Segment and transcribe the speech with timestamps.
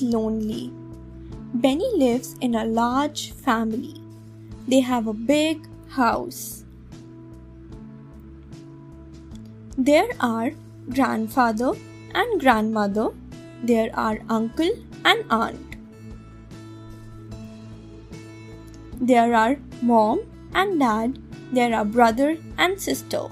[0.00, 0.72] lonely.
[1.54, 3.96] Benny lives in a large family.
[4.68, 6.62] They have a big house.
[9.76, 10.52] There are
[10.90, 11.72] grandfather
[12.14, 13.08] and grandmother.
[13.64, 14.70] There are uncle
[15.04, 15.76] and aunt.
[19.00, 20.20] There are mom
[20.54, 21.18] and dad.
[21.52, 23.24] There are brother and sister.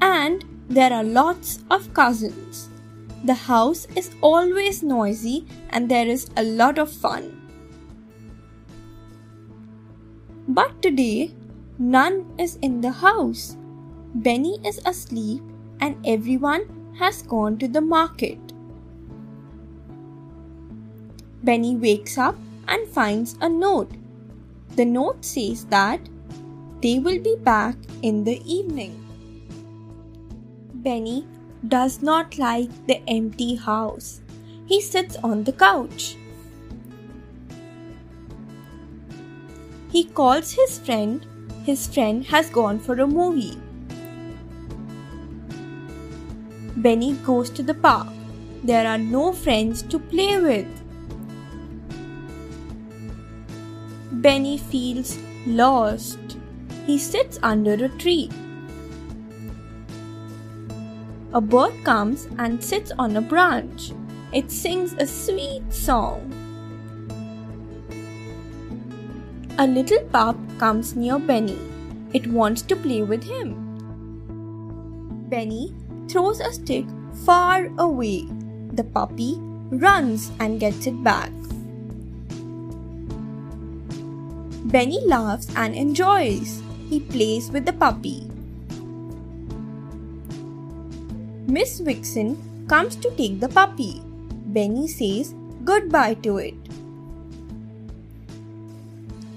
[0.00, 2.68] And there are lots of cousins.
[3.24, 7.36] The house is always noisy and there is a lot of fun.
[10.46, 11.34] But today,
[11.76, 13.56] none is in the house.
[14.14, 15.42] Benny is asleep
[15.80, 18.38] and everyone has gone to the market.
[21.42, 22.36] Benny wakes up
[22.68, 23.90] and finds a note.
[24.76, 26.00] The note says that
[26.80, 29.09] they will be back in the evening.
[30.82, 31.26] Benny
[31.68, 34.22] does not like the empty house.
[34.66, 36.16] He sits on the couch.
[39.92, 41.26] He calls his friend.
[41.64, 43.58] His friend has gone for a movie.
[46.76, 48.08] Benny goes to the park.
[48.64, 50.68] There are no friends to play with.
[54.12, 56.18] Benny feels lost.
[56.86, 58.30] He sits under a tree.
[61.32, 63.92] A bird comes and sits on a branch.
[64.32, 66.26] It sings a sweet song.
[69.56, 71.58] A little pup comes near Benny.
[72.12, 73.54] It wants to play with him.
[75.28, 75.72] Benny
[76.08, 76.86] throws a stick
[77.24, 78.26] far away.
[78.72, 79.36] The puppy
[79.70, 81.30] runs and gets it back.
[84.66, 86.60] Benny laughs and enjoys.
[86.88, 88.26] He plays with the puppy.
[91.50, 92.36] Miss Vixen
[92.68, 94.00] comes to take the puppy.
[94.56, 95.34] Benny says
[95.64, 96.54] goodbye to it.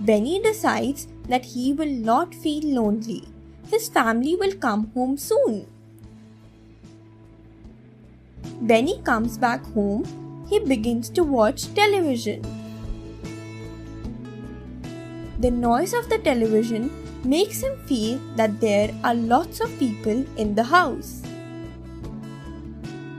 [0.00, 3.24] Benny decides that he will not feel lonely.
[3.70, 5.66] His family will come home soon.
[8.60, 10.04] Benny comes back home.
[10.50, 12.42] He begins to watch television.
[15.38, 16.90] The noise of the television
[17.24, 21.22] makes him feel that there are lots of people in the house.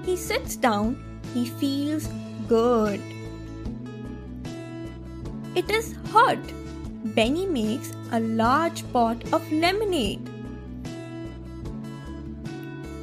[0.06, 2.08] He sits down, he feels
[2.48, 3.02] good.
[5.56, 6.38] It is hot.
[7.16, 10.30] Benny makes a large pot of lemonade.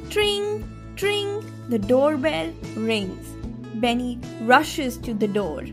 [0.09, 0.63] Tring,
[0.95, 3.27] tring, the doorbell rings.
[3.75, 5.65] Benny rushes to the door.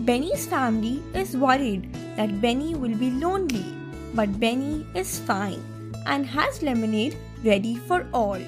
[0.00, 3.64] Benny's family is worried that Benny will be lonely,
[4.12, 5.62] but Benny is fine
[6.06, 8.40] and has lemonade ready for all.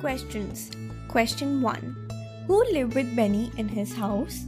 [0.00, 0.70] Questions
[1.08, 4.44] Question 1 Who lived with Benny in his house?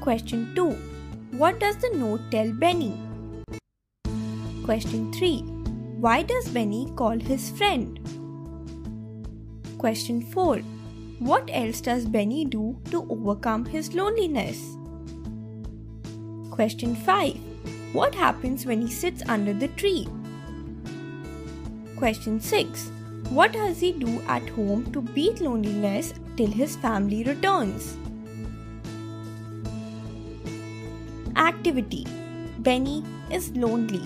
[0.00, 0.70] Question 2
[1.42, 2.98] What does the note tell Benny?
[4.64, 5.38] Question 3
[6.06, 7.98] Why does Benny call his friend?
[9.78, 10.58] Question 4
[11.30, 14.60] What else does Benny do to overcome his loneliness?
[16.50, 17.51] Question 5
[17.92, 20.08] What happens when he sits under the tree?
[21.96, 22.90] Question 6.
[23.28, 27.96] What does he do at home to beat loneliness till his family returns?
[31.36, 32.06] Activity
[32.58, 34.02] Benny is lonely.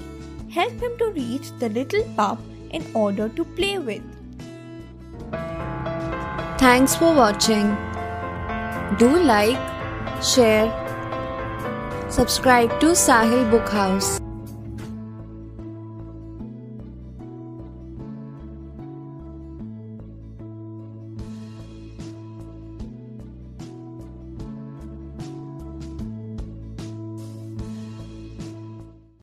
[0.51, 4.03] Help him to reach the little pup in order to play with.
[6.59, 7.77] Thanks for watching.
[8.99, 9.59] Do like,
[10.23, 10.86] share,
[12.17, 14.26] subscribe to Sahil Book House.